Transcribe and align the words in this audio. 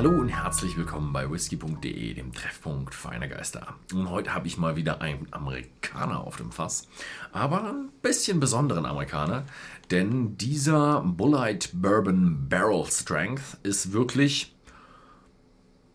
Hallo 0.00 0.16
und 0.18 0.30
herzlich 0.30 0.78
willkommen 0.78 1.12
bei 1.12 1.30
whisky.de, 1.30 2.14
dem 2.14 2.32
Treffpunkt 2.32 2.94
feiner 2.94 3.28
Geister. 3.28 3.74
Und 3.92 4.08
heute 4.08 4.32
habe 4.32 4.46
ich 4.46 4.56
mal 4.56 4.74
wieder 4.74 5.02
einen 5.02 5.26
Amerikaner 5.30 6.20
auf 6.20 6.38
dem 6.38 6.52
Fass, 6.52 6.88
aber 7.32 7.68
ein 7.68 7.90
bisschen 8.00 8.40
besonderen 8.40 8.86
Amerikaner, 8.86 9.44
denn 9.90 10.38
dieser 10.38 11.02
Bullite 11.02 11.68
Bourbon 11.74 12.48
Barrel 12.48 12.86
Strength 12.86 13.58
ist 13.62 13.92
wirklich 13.92 14.56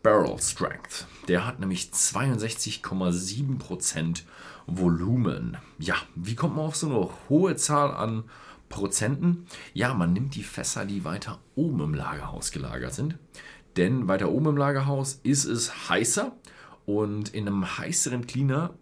Barrel 0.04 0.39
Strength. 0.39 1.07
Der 1.28 1.47
hat 1.47 1.60
nämlich 1.60 1.89
62,7% 1.92 4.21
Volumen. 4.68 5.57
Ja, 5.79 5.96
wie 6.14 6.36
kommt 6.36 6.57
man 6.57 6.65
auf 6.65 6.75
so 6.75 6.89
eine 6.89 7.10
hohe 7.28 7.56
Zahl 7.56 7.89
an 7.89 8.25
Prozenten? 8.69 9.47
Ja, 9.74 9.96
man 9.96 10.14
nimmt 10.14 10.36
die 10.36 10.43
Fässer, 10.43 10.86
die 10.86 11.06
weiter 11.06 11.39
oben 11.56 11.79
im 11.79 11.96
Lagerhaus 11.96 12.51
gelagert 12.51 12.93
sind. 12.93 13.18
Denn 13.78 14.07
weiter 14.07 14.32
oben 14.32 14.47
im 14.47 14.57
Lagerhaus 14.57 15.20
ist 15.24 15.46
es 15.46 15.89
heißer 15.89 16.32
und 16.86 17.33
in 17.33 17.47
einem 17.47 17.78
heißeren 17.78 18.25
Cleaner 18.25 18.74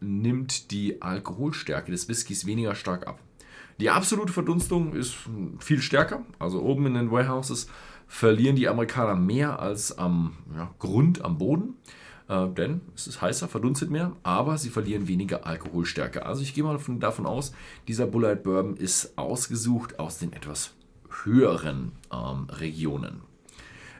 nimmt 0.00 0.70
die 0.70 1.02
Alkoholstärke 1.02 1.90
des 1.90 2.08
Whiskys 2.08 2.46
weniger 2.46 2.74
stark 2.74 3.06
ab. 3.06 3.20
Die 3.78 3.90
absolute 3.90 4.32
Verdunstung 4.32 4.94
ist 4.94 5.14
viel 5.58 5.80
stärker. 5.80 6.24
Also 6.38 6.62
oben 6.62 6.86
in 6.86 6.94
den 6.94 7.10
Warehouses 7.10 7.68
verlieren 8.06 8.56
die 8.56 8.68
Amerikaner 8.68 9.14
mehr 9.14 9.60
als 9.60 9.96
am 9.96 10.36
ja, 10.54 10.74
Grund, 10.78 11.24
am 11.24 11.38
Boden. 11.38 11.74
Äh, 12.28 12.48
denn 12.48 12.80
es 12.94 13.06
ist 13.06 13.22
heißer, 13.22 13.48
verdunstet 13.48 13.90
mehr, 13.90 14.12
aber 14.22 14.58
sie 14.58 14.70
verlieren 14.70 15.08
weniger 15.08 15.46
Alkoholstärke. 15.46 16.26
Also 16.26 16.42
ich 16.42 16.54
gehe 16.54 16.64
mal 16.64 16.74
davon, 16.74 17.00
davon 17.00 17.26
aus, 17.26 17.52
dieser 17.88 18.06
Bullite 18.06 18.36
Bourbon 18.36 18.76
ist 18.76 19.16
ausgesucht 19.16 19.98
aus 19.98 20.18
den 20.18 20.32
etwas 20.32 20.74
höheren 21.24 21.92
ähm, 22.12 22.48
Regionen. 22.50 23.29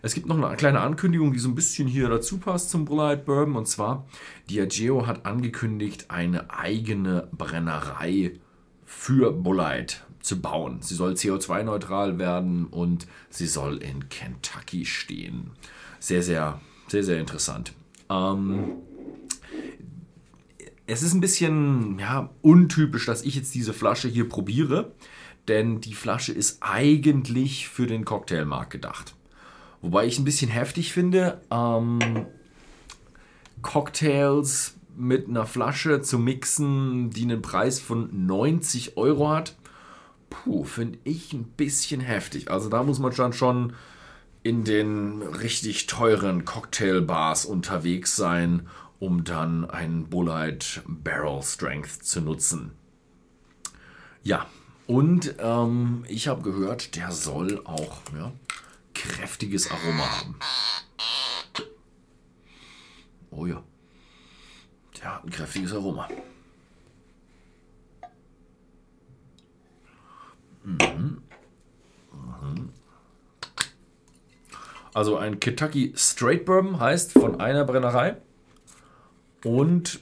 Es 0.03 0.15
gibt 0.15 0.27
noch 0.27 0.41
eine 0.41 0.57
kleine 0.57 0.81
Ankündigung, 0.81 1.33
die 1.33 1.39
so 1.39 1.49
ein 1.49 1.55
bisschen 1.55 1.87
hier 1.87 2.09
dazu 2.09 2.39
passt 2.39 2.71
zum 2.71 2.87
Bullite 2.87 3.23
Bourbon. 3.25 3.57
Und 3.57 3.67
zwar, 3.67 4.07
Diageo 4.49 5.07
hat 5.07 5.27
angekündigt, 5.27 6.07
eine 6.09 6.51
eigene 6.51 7.29
Brennerei 7.33 8.33
für 8.87 9.33
Bullite 9.33 9.97
zu 10.21 10.41
bauen. 10.41 10.79
Sie 10.81 10.95
soll 10.95 11.13
CO2-neutral 11.13 12.19
werden 12.19 12.67
und 12.67 13.07
sie 13.29 13.47
soll 13.47 13.79
in 13.79 14.09
Kentucky 14.09 14.85
stehen. 14.87 15.51
Sehr, 15.99 16.23
sehr, 16.23 16.61
sehr, 16.89 17.05
sehr 17.05 17.21
interessant. 17.21 17.73
Ähm, 18.09 18.73
es 20.87 21.03
ist 21.03 21.15
ein 21.15 21.21
bisschen 21.21 21.99
ja, 21.99 22.31
untypisch, 22.43 23.07
dass 23.07 23.23
ich 23.23 23.35
jetzt 23.35 23.55
diese 23.55 23.73
Flasche 23.73 24.09
hier 24.09 24.29
probiere, 24.29 24.93
denn 25.47 25.81
die 25.81 25.95
Flasche 25.95 26.33
ist 26.33 26.59
eigentlich 26.63 27.69
für 27.69 27.87
den 27.87 28.05
Cocktailmarkt 28.05 28.71
gedacht. 28.71 29.15
Wobei 29.83 30.07
ich 30.07 30.19
ein 30.19 30.25
bisschen 30.25 30.51
heftig 30.51 30.93
finde, 30.93 31.41
ähm, 31.51 31.99
Cocktails 33.63 34.75
mit 34.97 35.29
einer 35.29 35.47
Flasche 35.47 36.03
zu 36.03 36.19
mixen, 36.19 37.11
die 37.11 37.23
einen 37.23 37.43
Preis 37.43 37.81
von 37.81 38.27
90 38.27 38.97
Euro 38.97 39.31
hat. 39.31 39.57
Puh, 40.29 40.65
finde 40.65 40.99
ich 41.05 41.33
ein 41.33 41.45
bisschen 41.45 42.01
heftig. 42.01 42.51
Also 42.51 42.69
da 42.69 42.83
muss 42.83 42.99
man 42.99 43.13
schon 43.13 43.33
schon 43.33 43.73
in 44.43 44.65
den 44.65 45.23
richtig 45.23 45.87
teuren 45.87 46.45
Cocktailbars 46.45 47.45
unterwegs 47.45 48.17
sein, 48.17 48.69
um 48.99 49.25
dann 49.25 49.69
einen 49.69 50.09
Bullite 50.09 50.83
Barrel 50.87 51.43
Strength 51.43 52.05
zu 52.05 52.21
nutzen. 52.21 52.73
Ja, 54.23 54.47
und 54.87 55.35
ähm, 55.39 56.05
ich 56.09 56.29
habe 56.29 56.43
gehört, 56.43 56.97
der 56.97 57.11
soll 57.13 57.61
auch 57.65 57.99
ja, 58.17 58.33
kräftiges 59.01 59.71
Aroma 59.71 60.05
haben. 60.19 60.37
Oh 63.31 63.47
ja. 63.47 63.63
Der 64.99 65.15
hat 65.15 65.25
ein 65.25 65.31
kräftiges 65.31 65.73
Aroma. 65.73 66.09
Mhm. 70.65 71.23
Mhm. 72.13 72.73
Also 74.93 75.17
ein 75.17 75.41
Kentucky 75.41 75.95
Straight 75.97 76.45
Bourbon 76.45 76.79
heißt 76.79 77.13
von 77.13 77.41
einer 77.41 77.65
Brennerei 77.65 78.17
und 79.45 80.01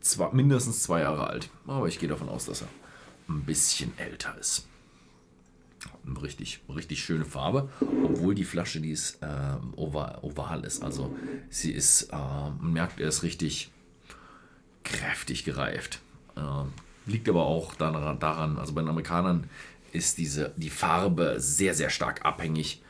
zwar 0.00 0.32
mindestens 0.32 0.82
zwei 0.84 1.00
Jahre 1.00 1.26
alt. 1.26 1.50
Aber 1.66 1.88
ich 1.88 1.98
gehe 1.98 2.08
davon 2.08 2.28
aus, 2.28 2.46
dass 2.46 2.62
er 2.62 2.68
ein 3.28 3.44
bisschen 3.44 3.98
älter 3.98 4.36
ist 4.38 4.68
richtig, 6.22 6.60
richtig 6.68 7.02
schöne 7.02 7.24
Farbe, 7.24 7.68
obwohl 7.80 8.34
die 8.34 8.44
Flasche, 8.44 8.80
die 8.80 8.90
ist 8.90 9.22
äh, 9.22 9.56
oval, 9.76 10.18
oval 10.22 10.64
ist. 10.64 10.82
Also 10.82 11.16
sie 11.48 11.72
ist, 11.72 12.04
äh, 12.12 12.16
man 12.16 12.72
merkt, 12.72 13.00
er 13.00 13.08
ist 13.08 13.22
richtig 13.22 13.70
kräftig 14.84 15.44
gereift. 15.44 16.00
Äh, 16.36 17.10
liegt 17.10 17.28
aber 17.28 17.46
auch 17.46 17.74
daran, 17.74 18.18
daran, 18.18 18.58
also 18.58 18.72
bei 18.74 18.82
den 18.82 18.90
Amerikanern 18.90 19.48
ist 19.92 20.18
diese, 20.18 20.52
die 20.56 20.70
Farbe 20.70 21.36
sehr, 21.38 21.74
sehr 21.74 21.90
stark 21.90 22.24
abhängig 22.24 22.82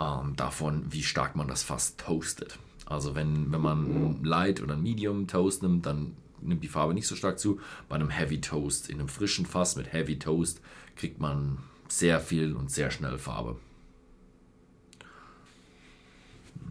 ähm, 0.00 0.34
davon, 0.36 0.84
wie 0.90 1.02
stark 1.02 1.36
man 1.36 1.48
das 1.48 1.62
Fass 1.62 1.96
toastet. 1.96 2.58
Also 2.86 3.14
wenn, 3.14 3.52
wenn 3.52 3.60
man 3.60 4.24
Light 4.24 4.60
oder 4.60 4.76
Medium 4.76 5.28
Toast 5.28 5.62
nimmt, 5.62 5.86
dann 5.86 6.16
nimmt 6.40 6.64
die 6.64 6.68
Farbe 6.68 6.94
nicht 6.94 7.06
so 7.06 7.14
stark 7.14 7.38
zu. 7.38 7.60
Bei 7.88 7.94
einem 7.94 8.10
Heavy 8.10 8.40
Toast, 8.40 8.88
in 8.88 8.98
einem 8.98 9.08
frischen 9.08 9.46
Fass 9.46 9.76
mit 9.76 9.92
Heavy 9.92 10.18
Toast, 10.18 10.60
kriegt 10.96 11.20
man 11.20 11.58
sehr 11.90 12.20
viel 12.20 12.54
und 12.54 12.70
sehr 12.70 12.90
schnell 12.90 13.18
Farbe. 13.18 13.58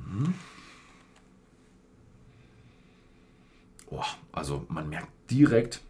Mhm. 0.07 0.33
Oh, 3.91 4.03
also 4.31 4.65
man 4.69 4.89
merkt 4.89 5.11
direkt 5.29 5.81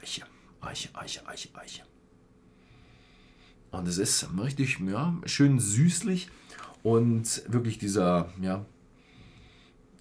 Eiche, 0.00 0.22
Eiche, 0.60 0.88
Eiche, 0.94 1.26
Eiche, 1.26 1.48
Eiche. 1.54 1.82
Und 3.70 3.88
es 3.88 3.98
ist 3.98 4.28
richtig 4.38 4.78
ja, 4.80 5.16
schön 5.24 5.58
süßlich 5.58 6.28
und 6.82 7.42
wirklich 7.50 7.78
dieser, 7.78 8.28
ja, 8.40 8.66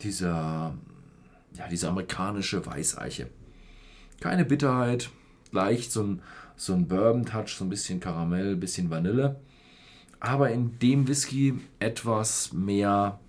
dieser, 0.01 0.75
ja, 1.53 1.67
diese 1.69 1.87
amerikanische 1.87 2.65
Weißeiche. 2.65 3.29
Keine 4.19 4.43
Bitterheit, 4.43 5.09
leicht 5.51 5.91
so 5.91 6.03
ein, 6.03 6.21
so 6.61 6.73
ein 6.73 6.87
Bourbon-Touch, 6.87 7.55
so 7.55 7.65
ein 7.65 7.69
bisschen 7.69 7.99
Karamell, 7.99 8.51
ein 8.51 8.59
bisschen 8.59 8.91
Vanille. 8.91 9.35
Aber 10.19 10.51
in 10.51 10.77
dem 10.77 11.07
Whisky 11.07 11.59
etwas 11.79 12.53
mehr 12.53 13.19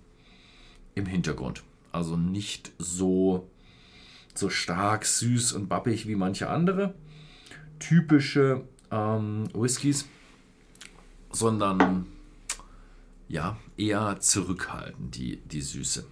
im 0.93 1.07
Hintergrund. 1.07 1.63
Also 1.91 2.15
nicht 2.15 2.71
so, 2.77 3.49
so 4.35 4.51
stark 4.51 5.05
süß 5.05 5.53
und 5.53 5.67
bappig 5.67 6.07
wie 6.07 6.15
manche 6.15 6.47
andere 6.47 6.93
typische 7.79 8.61
ähm, 8.91 9.49
Whiskys, 9.55 10.07
sondern 11.31 12.05
ja, 13.27 13.57
eher 13.77 14.19
zurückhaltend, 14.19 15.15
die, 15.15 15.37
die 15.37 15.61
Süße 15.61 16.05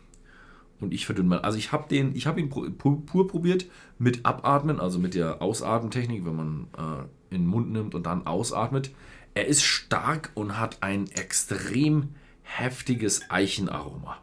und 0.81 0.94
ich 0.94 1.06
verdünne 1.06 1.30
mal. 1.30 1.40
Also 1.40 1.58
ich 1.58 1.72
habe 1.72 1.88
den, 1.88 2.16
ich 2.16 2.28
habe 2.28 2.40
ihn 2.42 2.50
pur, 2.50 3.06
probiert 3.06 3.66
mit 4.00 4.25
Abatmen, 4.25 4.80
also 4.80 5.00
mit 5.00 5.14
der 5.14 5.42
Ausatmentechnik, 5.42 6.25
wenn 6.25 6.36
man 6.36 6.68
äh, 6.78 7.36
in 7.36 7.44
den 7.44 7.47
Mund 7.47 7.72
nimmt 7.72 7.96
und 7.96 8.06
dann 8.06 8.25
ausatmet. 8.25 8.91
Er 9.34 9.47
ist 9.47 9.64
stark 9.64 10.31
und 10.34 10.59
hat 10.59 10.81
ein 10.81 11.09
extrem 11.12 12.09
heftiges 12.41 13.30
Eichenaroma. 13.30 14.18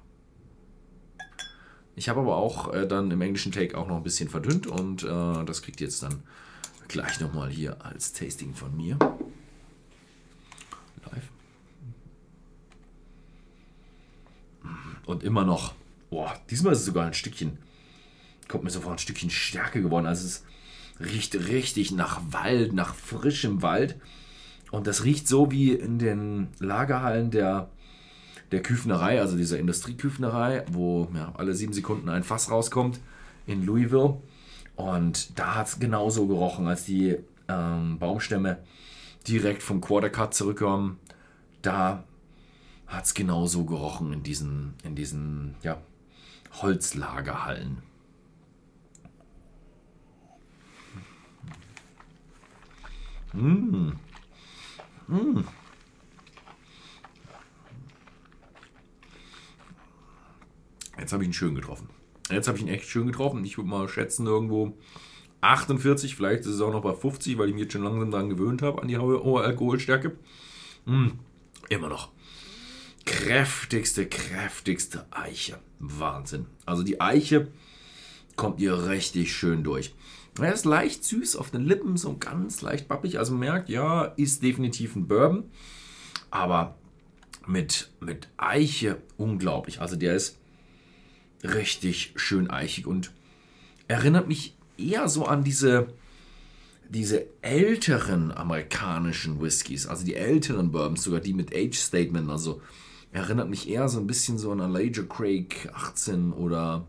Ich 1.96 2.08
habe 2.08 2.20
aber 2.20 2.36
auch 2.36 2.74
äh, 2.74 2.86
dann 2.86 3.10
im 3.10 3.20
englischen 3.22 3.52
Take 3.52 3.76
auch 3.76 3.88
noch 3.88 3.96
ein 3.96 4.02
bisschen 4.02 4.28
verdünnt 4.28 4.66
und 4.66 5.02
äh, 5.02 5.44
das 5.44 5.62
kriegt 5.62 5.80
jetzt 5.80 6.02
dann 6.02 6.22
gleich 6.88 7.20
nochmal 7.20 7.50
hier 7.50 7.84
als 7.84 8.12
Tasting 8.12 8.54
von 8.54 8.76
mir. 8.76 8.98
Live. 11.04 11.30
Und 15.06 15.22
immer 15.22 15.44
noch 15.44 15.74
Boah, 16.10 16.34
diesmal 16.50 16.72
ist 16.72 16.80
es 16.80 16.86
sogar 16.86 17.06
ein 17.06 17.14
Stückchen, 17.14 17.58
kommt 18.48 18.64
mir 18.64 18.70
sofort 18.70 18.94
ein 18.94 18.98
Stückchen 18.98 19.30
stärker 19.30 19.80
geworden. 19.80 20.06
Also 20.06 20.26
es 20.26 20.44
riecht 21.00 21.34
richtig 21.34 21.92
nach 21.92 22.20
Wald, 22.30 22.72
nach 22.72 22.94
frischem 22.94 23.62
Wald. 23.62 23.96
Und 24.70 24.86
das 24.86 25.04
riecht 25.04 25.28
so 25.28 25.50
wie 25.50 25.72
in 25.72 25.98
den 25.98 26.48
Lagerhallen 26.58 27.30
der, 27.30 27.70
der 28.52 28.62
Küfnerei, 28.62 29.20
also 29.20 29.36
dieser 29.36 29.58
Industrieküfnerei, 29.58 30.64
wo 30.70 31.08
ja, 31.14 31.32
alle 31.36 31.54
sieben 31.54 31.72
Sekunden 31.72 32.08
ein 32.08 32.24
Fass 32.24 32.50
rauskommt 32.50 33.00
in 33.46 33.64
Louisville. 33.64 34.20
Und 34.76 35.38
da 35.38 35.56
hat 35.56 35.68
es 35.68 35.78
genauso 35.78 36.26
gerochen, 36.26 36.68
als 36.68 36.84
die 36.84 37.16
ähm, 37.48 37.98
Baumstämme 37.98 38.58
direkt 39.26 39.62
vom 39.62 39.80
Quartercut 39.80 40.34
zurückkommen. 40.34 40.98
Da 41.62 42.04
hat 42.86 43.04
es 43.04 43.14
genauso 43.14 43.64
gerochen 43.64 44.12
in 44.12 44.22
diesen, 44.22 44.74
in 44.84 44.94
diesen 44.94 45.54
ja, 45.62 45.78
Holzlagerhallen. 46.52 47.82
Mmh. 53.32 53.92
Mmh. 55.06 55.44
jetzt 61.08 61.12
habe 61.14 61.22
ich 61.22 61.30
ihn 61.30 61.32
schön 61.32 61.54
getroffen. 61.54 61.88
Jetzt 62.30 62.48
habe 62.48 62.58
ich 62.58 62.64
ihn 62.64 62.68
echt 62.68 62.84
schön 62.84 63.06
getroffen. 63.06 63.42
Ich 63.42 63.56
würde 63.56 63.70
mal 63.70 63.88
schätzen, 63.88 64.26
irgendwo 64.26 64.76
48, 65.40 66.14
vielleicht 66.14 66.40
ist 66.40 66.48
es 66.48 66.60
auch 66.60 66.72
noch 66.72 66.82
bei 66.82 66.92
50, 66.92 67.38
weil 67.38 67.48
ich 67.48 67.54
mich 67.54 67.62
jetzt 67.62 67.72
schon 67.72 67.82
langsam 67.82 68.10
daran 68.10 68.28
gewöhnt 68.28 68.60
habe, 68.60 68.82
an 68.82 68.88
die 68.88 68.98
hohe 68.98 69.42
Alkoholstärke. 69.42 70.18
Mm, 70.84 71.08
immer 71.70 71.88
noch. 71.88 72.10
Kräftigste, 73.08 74.06
kräftigste 74.06 75.06
Eiche. 75.10 75.58
Wahnsinn. 75.78 76.44
Also 76.66 76.82
die 76.82 77.00
Eiche 77.00 77.48
kommt 78.36 78.60
ihr 78.60 78.88
richtig 78.88 79.34
schön 79.34 79.64
durch. 79.64 79.94
Er 80.38 80.52
ist 80.52 80.66
leicht 80.66 81.04
süß 81.04 81.36
auf 81.36 81.50
den 81.50 81.64
Lippen, 81.64 81.96
so 81.96 82.16
ganz 82.18 82.60
leicht 82.60 82.86
bappig. 82.86 83.18
Also 83.18 83.34
merkt, 83.34 83.70
ja, 83.70 84.04
ist 84.04 84.42
definitiv 84.42 84.94
ein 84.94 85.08
Bourbon. 85.08 85.44
Aber 86.30 86.76
mit, 87.46 87.90
mit 88.00 88.28
Eiche 88.36 88.98
unglaublich. 89.16 89.80
Also 89.80 89.96
der 89.96 90.14
ist 90.14 90.36
richtig 91.42 92.12
schön 92.16 92.50
eichig 92.50 92.86
und 92.86 93.12
erinnert 93.88 94.28
mich 94.28 94.54
eher 94.76 95.08
so 95.08 95.24
an 95.24 95.44
diese, 95.44 95.88
diese 96.90 97.26
älteren 97.40 98.32
amerikanischen 98.32 99.40
Whiskys, 99.40 99.86
also 99.86 100.04
die 100.04 100.14
älteren 100.14 100.72
Bourbons, 100.72 101.02
sogar 101.02 101.20
die 101.20 101.32
mit 101.32 101.54
Age 101.54 101.78
Statement, 101.78 102.30
also 102.30 102.60
erinnert 103.12 103.48
mich 103.48 103.68
eher 103.68 103.88
so 103.88 103.98
ein 103.98 104.06
bisschen 104.06 104.38
so 104.38 104.52
an 104.52 104.60
Elijah 104.60 105.02
Craig 105.02 105.70
18 105.72 106.32
oder 106.32 106.86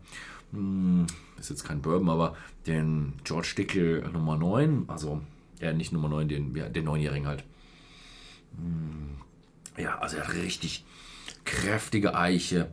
hm, 0.52 1.06
ist 1.38 1.50
jetzt 1.50 1.64
kein 1.64 1.80
Bourbon, 1.80 2.08
aber 2.10 2.36
den 2.66 3.14
George 3.24 3.54
Dickel 3.56 4.08
Nummer 4.12 4.36
9, 4.36 4.84
also 4.88 5.20
ja 5.60 5.72
nicht 5.72 5.92
Nummer 5.92 6.08
9, 6.08 6.28
den, 6.28 6.72
den 6.72 6.84
Neunjährigen 6.84 7.26
halt. 7.26 7.44
Hm, 8.56 9.16
ja, 9.82 9.98
also 9.98 10.16
er 10.16 10.26
hat 10.26 10.34
richtig 10.34 10.84
kräftige 11.44 12.14
Eiche, 12.14 12.70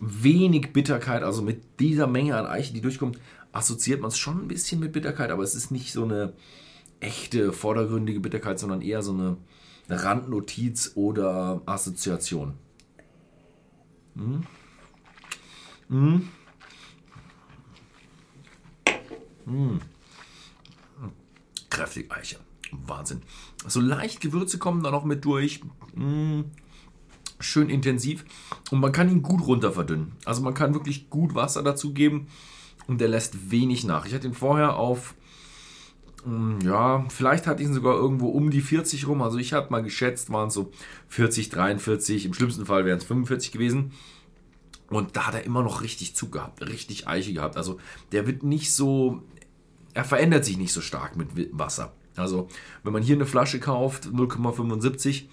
wenig 0.00 0.72
Bitterkeit, 0.72 1.22
also 1.22 1.42
mit 1.42 1.80
dieser 1.80 2.06
Menge 2.06 2.36
an 2.36 2.46
Eiche, 2.46 2.72
die 2.72 2.80
durchkommt, 2.80 3.18
assoziiert 3.52 4.00
man 4.00 4.08
es 4.08 4.18
schon 4.18 4.42
ein 4.42 4.48
bisschen 4.48 4.80
mit 4.80 4.92
Bitterkeit, 4.92 5.30
aber 5.30 5.42
es 5.42 5.54
ist 5.54 5.70
nicht 5.70 5.92
so 5.92 6.04
eine 6.04 6.32
echte, 7.00 7.52
vordergründige 7.52 8.20
Bitterkeit, 8.20 8.58
sondern 8.58 8.82
eher 8.82 9.02
so 9.02 9.12
eine 9.12 9.36
Randnotiz 9.88 10.92
oder 10.94 11.62
Assoziation. 11.66 12.54
Hm? 14.14 14.46
Hm? 15.88 16.28
Hm. 19.44 19.80
Kräftig 21.68 22.10
Eiche. 22.12 22.38
Wahnsinn. 22.70 23.22
So 23.66 23.80
leicht 23.80 24.20
Gewürze 24.20 24.58
kommen 24.58 24.82
da 24.82 24.90
noch 24.90 25.04
mit 25.04 25.24
durch. 25.24 25.60
Hm. 25.94 26.50
Schön 27.40 27.68
intensiv. 27.68 28.24
Und 28.70 28.80
man 28.80 28.92
kann 28.92 29.10
ihn 29.10 29.22
gut 29.22 29.46
runter 29.46 29.72
verdünnen. 29.72 30.12
Also 30.24 30.42
man 30.42 30.54
kann 30.54 30.72
wirklich 30.72 31.10
gut 31.10 31.34
Wasser 31.34 31.62
dazu 31.62 31.92
geben 31.92 32.28
und 32.86 33.00
der 33.00 33.08
lässt 33.08 33.50
wenig 33.50 33.84
nach. 33.84 34.06
Ich 34.06 34.14
hatte 34.14 34.26
ihn 34.26 34.34
vorher 34.34 34.76
auf, 34.76 35.14
ja, 36.62 37.04
vielleicht 37.08 37.46
hatte 37.46 37.62
ich 37.62 37.68
ihn 37.68 37.74
sogar 37.74 37.94
irgendwo 37.94 38.28
um 38.28 38.50
die 38.50 38.62
40 38.62 39.06
rum. 39.06 39.20
Also 39.20 39.38
ich 39.38 39.52
habe 39.52 39.70
mal 39.70 39.82
geschätzt, 39.82 40.30
waren 40.30 40.48
es 40.48 40.54
so 40.54 40.70
40, 41.08 41.50
43, 41.50 42.26
im 42.26 42.34
schlimmsten 42.34 42.66
Fall 42.66 42.84
wären 42.86 42.98
es 42.98 43.04
45 43.04 43.52
gewesen. 43.52 43.92
Und 44.88 45.16
da 45.16 45.26
hat 45.26 45.34
er 45.34 45.44
immer 45.44 45.62
noch 45.62 45.82
richtig 45.82 46.14
Zug 46.14 46.32
gehabt, 46.32 46.62
richtig 46.62 47.08
Eiche 47.08 47.32
gehabt. 47.32 47.56
Also 47.56 47.78
der 48.12 48.26
wird 48.26 48.42
nicht 48.42 48.72
so, 48.74 49.22
er 49.92 50.04
verändert 50.04 50.44
sich 50.44 50.56
nicht 50.56 50.72
so 50.72 50.80
stark 50.80 51.16
mit 51.16 51.28
Wasser. 51.52 51.92
Also 52.16 52.48
wenn 52.82 52.92
man 52.92 53.02
hier 53.02 53.16
eine 53.16 53.26
Flasche 53.26 53.60
kauft, 53.60 54.06
0,75 54.06 55.24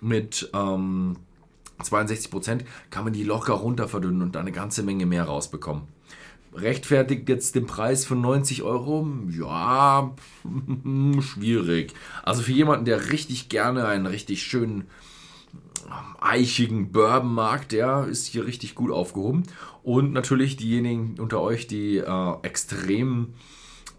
mit 0.00 0.50
ähm, 0.54 1.16
62 1.82 2.30
Prozent, 2.30 2.64
kann 2.90 3.04
man 3.04 3.12
die 3.12 3.24
locker 3.24 3.54
runter 3.54 3.88
verdünnen 3.88 4.22
und 4.22 4.34
da 4.34 4.40
eine 4.40 4.52
ganze 4.52 4.82
Menge 4.82 5.06
mehr 5.06 5.24
rausbekommen. 5.24 5.82
Rechtfertigt 6.52 7.28
jetzt 7.28 7.54
den 7.54 7.66
Preis 7.66 8.04
von 8.04 8.20
90 8.20 8.62
Euro? 8.62 9.06
Ja, 9.30 10.14
schwierig. 11.20 11.94
Also 12.22 12.42
für 12.42 12.52
jemanden, 12.52 12.84
der 12.84 13.10
richtig 13.10 13.48
gerne 13.48 13.86
einen 13.86 14.06
richtig 14.06 14.42
schönen 14.42 14.84
eichigen 16.20 16.92
Bourbon 16.92 17.32
mag, 17.32 17.68
der 17.68 18.06
ist 18.06 18.26
hier 18.26 18.46
richtig 18.46 18.74
gut 18.74 18.90
aufgehoben. 18.90 19.44
Und 19.82 20.12
natürlich 20.12 20.56
diejenigen 20.56 21.14
unter 21.18 21.40
euch, 21.40 21.66
die 21.66 21.98
äh, 21.98 22.34
extrem 22.42 23.34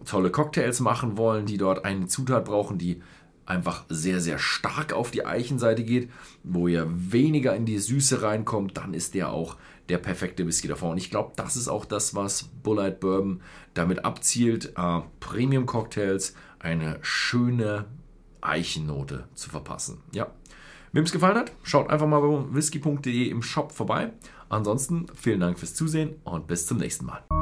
tolle 0.06 0.30
Cocktails 0.30 0.80
machen 0.80 1.18
wollen, 1.18 1.46
die 1.46 1.58
dort 1.58 1.86
eine 1.86 2.08
Zutat 2.08 2.46
brauchen, 2.46 2.78
die 2.78 3.02
einfach 3.46 3.86
sehr, 3.90 4.20
sehr 4.22 4.38
stark 4.38 4.94
auf 4.94 5.12
die 5.12 5.26
Eichenseite 5.26 5.84
geht, 5.84 6.10
wo 6.44 6.68
ihr 6.68 6.88
weniger 6.90 7.56
in 7.56 7.66
die 7.66 7.80
Süße 7.80 8.22
reinkommt, 8.22 8.78
dann 8.78 8.94
ist 8.94 9.14
der 9.14 9.32
auch 9.32 9.58
der 9.90 9.98
perfekte 9.98 10.48
Whisky 10.48 10.68
davor. 10.68 10.92
Und 10.92 10.98
ich 10.98 11.10
glaube, 11.10 11.34
das 11.36 11.56
ist 11.56 11.68
auch 11.68 11.86
das, 11.86 12.16
was 12.16 12.44
Bullite 12.44 12.98
Bourbon 13.00 13.42
damit 13.74 14.06
abzielt, 14.06 14.74
äh, 14.78 15.02
Premium-Cocktails 15.20 16.36
eine 16.60 17.00
schöne 17.02 17.86
Eichennote 18.42 19.28
zu 19.34 19.50
verpassen. 19.50 20.02
Ja. 20.14 20.28
Wem 20.94 21.06
es 21.06 21.12
gefallen 21.12 21.38
hat, 21.38 21.54
schaut 21.64 21.90
einfach 21.90 22.08
mal 22.08 22.20
bei 22.20 22.54
whisky.de 22.54 23.30
im 23.30 23.42
Shop 23.42 23.72
vorbei. 23.72 24.12
Ansonsten 24.50 25.08
vielen 25.16 25.40
Dank 25.40 25.58
fürs 25.58 25.74
Zusehen 25.74 26.16
und 26.26 26.48
bis 26.48 26.66
zum 26.66 26.78
nächsten 26.78 27.06
Mal. 27.06 27.41